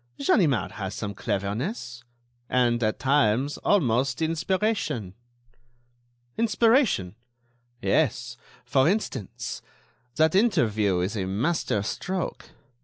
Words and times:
"Ganimard 0.17 0.71
has 0.71 0.95
some 0.95 1.13
cleverness; 1.13 2.03
and, 2.49 2.81
at 2.81 2.97
times, 2.97 3.59
almost 3.59 4.19
inspiration." 4.19 5.13
"Inspiration!" 6.39 7.13
"Yes. 7.83 8.35
For 8.65 8.89
instance, 8.89 9.61
that 10.15 10.33
interview 10.33 11.01
is 11.01 11.15
a 11.15 11.25
master 11.27 11.83
stroke. 11.83 12.49